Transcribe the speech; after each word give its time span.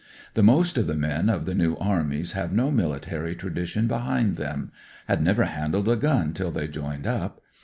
The 0.33 0.41
most 0.41 0.79
of 0.79 0.87
the 0.87 0.95
men 0.95 1.29
of 1.29 1.45
the 1.45 1.53
New 1.53 1.75
Armies 1.77 2.31
have 2.31 2.51
no 2.51 2.71
military 2.71 3.35
tradition 3.35 3.85
behind 3.85 4.35
them; 4.35 4.71
had 5.07 5.21
never 5.21 5.43
handled 5.43 5.87
a 5.87 5.95
gun 5.95 6.33
till 6.33 6.49
they 6.49 6.67
* 6.67 6.67
joined 6.67 7.05
up.' 7.05 7.39